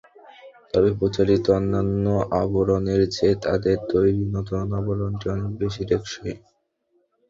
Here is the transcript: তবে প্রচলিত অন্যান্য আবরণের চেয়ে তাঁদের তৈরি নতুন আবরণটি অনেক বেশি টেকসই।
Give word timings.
তবে 0.71 0.89
প্রচলিত 0.99 1.45
অন্যান্য 1.57 2.05
আবরণের 2.41 3.01
চেয়ে 3.11 3.35
তাঁদের 3.43 3.77
তৈরি 3.89 4.13
নতুন 4.35 4.67
আবরণটি 4.79 5.25
অনেক 5.35 5.51
বেশি 5.61 5.81
টেকসই। 5.89 6.33